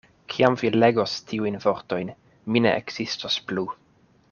[0.33, 2.09] Kiam vi legos tiujn vortojn,
[2.55, 3.69] mi ne ekzistos plu.